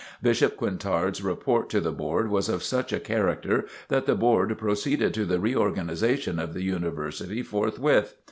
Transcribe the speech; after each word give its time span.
Bishop 0.23 0.57
Quintard's 0.57 1.21
report 1.21 1.69
to 1.69 1.79
the 1.79 1.91
Board 1.91 2.31
was 2.31 2.49
of 2.49 2.63
such 2.63 2.91
a 2.91 2.99
character 2.99 3.67
that 3.89 4.07
the 4.07 4.15
Board 4.15 4.57
proceeded 4.57 5.13
to 5.13 5.25
the 5.25 5.39
reorganization 5.39 6.39
of 6.39 6.55
the 6.55 6.63
University 6.63 7.43
forthwith. 7.43 8.15